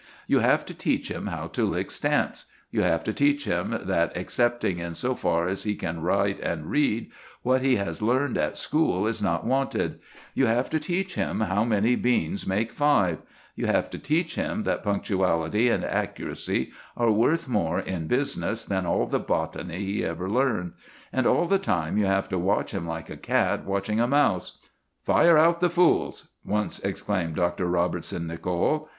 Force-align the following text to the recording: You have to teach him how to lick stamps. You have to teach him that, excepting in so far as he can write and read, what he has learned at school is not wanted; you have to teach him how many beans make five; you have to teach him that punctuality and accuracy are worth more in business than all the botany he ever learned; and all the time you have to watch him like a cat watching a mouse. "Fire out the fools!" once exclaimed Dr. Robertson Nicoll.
You 0.25 0.39
have 0.39 0.65
to 0.65 0.73
teach 0.73 1.11
him 1.11 1.27
how 1.27 1.45
to 1.49 1.63
lick 1.63 1.91
stamps. 1.91 2.45
You 2.71 2.81
have 2.81 3.03
to 3.03 3.13
teach 3.13 3.45
him 3.45 3.77
that, 3.83 4.11
excepting 4.15 4.79
in 4.79 4.95
so 4.95 5.13
far 5.13 5.47
as 5.47 5.61
he 5.61 5.75
can 5.75 6.01
write 6.01 6.39
and 6.39 6.71
read, 6.71 7.11
what 7.43 7.61
he 7.61 7.75
has 7.75 8.01
learned 8.01 8.35
at 8.35 8.57
school 8.57 9.05
is 9.05 9.21
not 9.21 9.45
wanted; 9.45 9.99
you 10.33 10.47
have 10.47 10.71
to 10.71 10.79
teach 10.79 11.13
him 11.13 11.41
how 11.41 11.63
many 11.63 11.95
beans 11.95 12.47
make 12.47 12.71
five; 12.71 13.19
you 13.55 13.67
have 13.67 13.91
to 13.91 13.99
teach 13.99 14.33
him 14.33 14.63
that 14.63 14.81
punctuality 14.81 15.69
and 15.69 15.85
accuracy 15.85 16.71
are 16.97 17.11
worth 17.11 17.47
more 17.47 17.79
in 17.79 18.07
business 18.07 18.65
than 18.65 18.87
all 18.87 19.05
the 19.05 19.19
botany 19.19 19.85
he 19.85 20.03
ever 20.03 20.27
learned; 20.27 20.71
and 21.13 21.27
all 21.27 21.45
the 21.45 21.59
time 21.59 21.95
you 21.99 22.07
have 22.07 22.27
to 22.27 22.39
watch 22.39 22.71
him 22.71 22.87
like 22.87 23.11
a 23.11 23.17
cat 23.17 23.65
watching 23.65 23.99
a 23.99 24.07
mouse. 24.07 24.57
"Fire 25.03 25.37
out 25.37 25.61
the 25.61 25.69
fools!" 25.69 26.29
once 26.43 26.79
exclaimed 26.79 27.35
Dr. 27.35 27.67
Robertson 27.67 28.25
Nicoll. 28.25 28.89